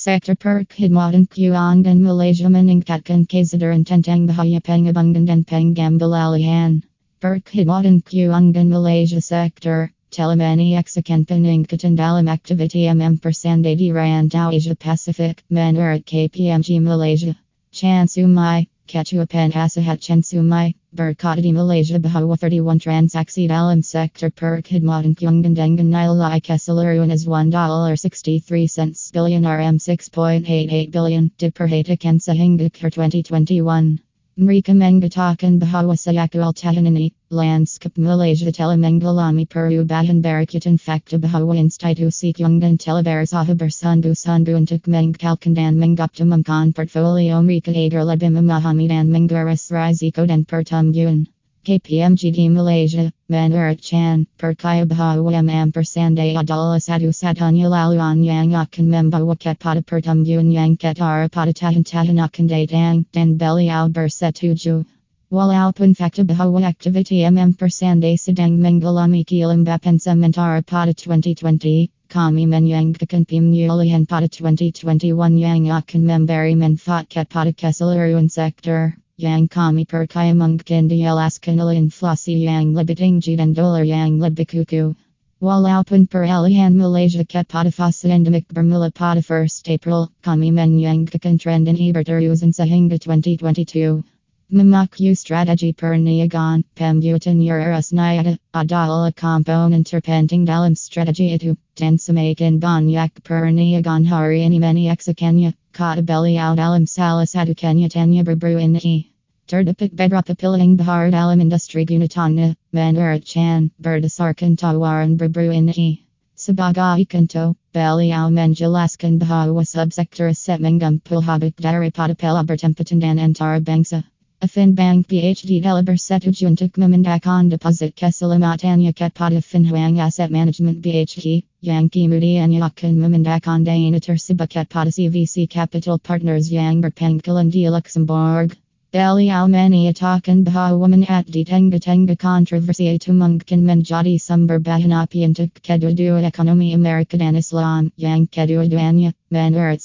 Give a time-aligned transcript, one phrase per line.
[0.00, 6.80] Sector per khidmatan kuangan Malaysia meningkatkan kesadaran tentang bahaya pengabungan dan pengembalian.
[7.20, 15.44] Per khidmatan kuangan Malaysia Sector Telemani exakan peningkatan dalam aktiviti MM% di rantau Asia Pacific
[15.52, 17.36] menurut KPMG Malaysia.
[17.68, 26.42] Chansumai Kecuapan Asahat Chansumai Berkata di Malaysia bahwa 31 transaksi dalam sektor perkhidmatan dengan nilai
[26.42, 34.02] keseluruhan is $1.63 billion RM 6.88 billion diperhatikan sehingga ke 2021.
[34.34, 42.34] Mereka mengatakan bahwa seakal tahun ini, lanskap Malaysia telah mengalami perubahan berkaitan fakta bahwa institusi
[42.34, 49.70] keuangan telah berusaha bersungguh-sungguh untuk mengekalkan dan mengoptimumkan portfolio mereka agar lebih memahami dan mengurus
[49.70, 51.30] risiko dan pertumbuhan.
[51.62, 55.30] KPMG di Malaysia, menurut Chan, percaya bahwa
[55.70, 63.06] persandai adalah satu-satunya laluan yang akan membawa kepada pertumbuhan yang ketara pada tahun-tahun akan datang,
[63.14, 64.82] dan beliau bersetuju.
[65.30, 74.10] Walaupun fakta bahwa aktiviti MM persandai sedang mengalami kelembapan sementara pada 2020, kami menyangkakan pemulihan
[74.10, 75.06] pada 2021
[75.38, 82.74] yang akan memberi manfaat kepada keseluruhan sektor yang kami percaya mungkin dijelaskan oleh inflasi yang
[82.74, 84.98] lebih tinggi dan dolar yang lebih kuku.
[85.38, 89.46] Walaupun peralihan Malaysia kepada fase endemik bermula pada 1
[89.78, 94.02] April, kami menyangkakan trend ini berterusan sehingga 2022.
[94.50, 103.14] Memakai strategi perniagaan, pembuatan urus niaga adalah komponen terpenting dalam strategi itu, dan semakin banyak
[103.22, 109.14] perniagaan hari ini menyaksikannya, kata beliau dalam salah satu kenyataannya berburu ini.
[109.46, 116.02] Terdapat beberapa pilihan bahar dalam industri gunitanya, menurut Chan, berdasarkan tawaran berburu ini.
[116.34, 124.09] Sebagai contoh, beliau menjelaskan bahwa subsektor aset mengumpul habit daripada pela bertempatan dan antara bangsa.
[124.40, 131.44] Affin Bank Bhd telah bersetuju untuk memindahkan deposit keselamatannya kepada Affin Hwang Asset Management Bhd,
[131.60, 138.56] yang kemudiannya akan memindahkan dana tersebut kepada CVC Capital Partners yang berpangkalan di Luxembourg.
[138.88, 146.24] Beliau menyatakan bahwa menhat di tengah-tengah kontroversi itu mungkin menjadi sumber bahan api untuk kedua-dua
[146.24, 149.84] ekonomi Amerika dan Islam yang kedua-duanya, menurut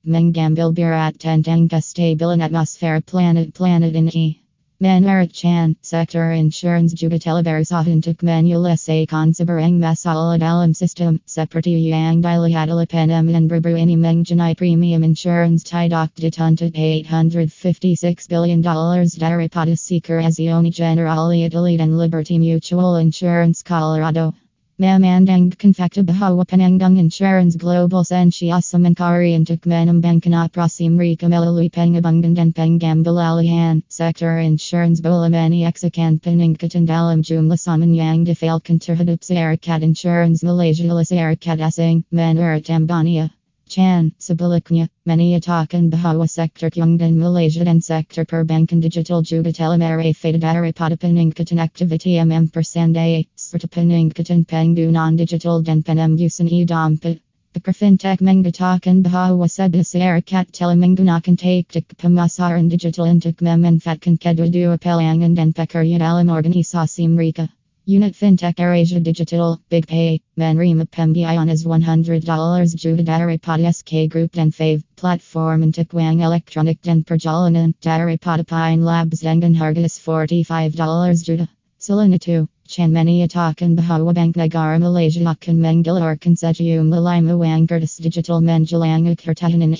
[0.00, 4.40] Saryan itu, mengambil berat tentang kestabilan atmosfer planet-planet ini.
[4.80, 12.22] Menurut Chan, sektor insurance juga telah berusaha untuk menyelesaikan sebarang masalah dalam sistem, seperti yang
[12.22, 20.72] dilihat oleh penyemen berburu ini mengenai premium insurance tidak dituntut 856 billion dollars daripada Assicurazioni
[20.72, 24.32] Generali Italy dan Liberty Mutual Insurance Colorado.
[24.80, 32.56] Memandangkan fakta bahwa penanggung insurance global sensiasa mencari untuk mengembangkan operasi mereka melalui pengabungan dan
[32.56, 33.84] pengembalian.
[33.92, 41.60] Sektor insurance boleh menyaksikan peningkatan dalam jumlah saman yang difalkan terhadap serikat insurance Malaysia serikat
[41.60, 43.28] asing, menurut Ambania.
[43.70, 50.42] Chan, sebaliknya, menyatakan bahwa sektor keuangan Malaysia dan sektor perbankan digital juga telah meraih faedah
[50.42, 56.50] daripada peningkatan aktiviti MM persandai serta peningkatan penggunaan digital dan penembusan.
[57.50, 65.30] Pakar fintech mengatakan bahwa sebuah serikat telah menggunakan taktik pemasaran digital untuk memanfaatkan kedua-dua pelangan
[65.38, 67.46] dan pekerja dalam organisasi mereka.
[67.86, 72.20] Unit Fintech AirAsia Digital, BigPay, menerima pembiayaan is $100
[72.76, 79.24] juta daripada SK Group dan Fave, platform untuk uang elektronik dan perjalanan daripada Pine Labs
[79.24, 81.48] dengan harga is $45 juta.
[81.80, 88.44] Selain itu, Chan menyatakan Bahawa Bank Negara Malaysia akan menggelarkan sejumlah lima uang kertas digital
[88.44, 89.72] menjelang akhir tahun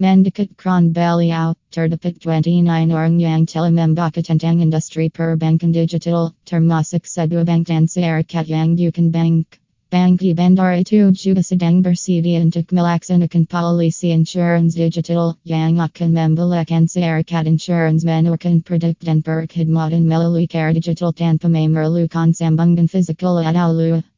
[0.00, 0.06] ini.
[0.06, 7.44] Mendekat kron beliau, terdapat 29 orang yang telah membaca tentang industri perbankan digital, termasuk sebuah
[7.44, 9.58] bank dan serikat yang bukan bank.
[9.90, 16.90] Bank di bandar itu juga sedang bersedia untuk melaksanakan polisi insurance digital yang akan membolehkan
[16.90, 24.04] serikat insurance menawarkan produk dan perkhidmatan melalui cara digital tanpa memerlukan sambungan fisikal atau.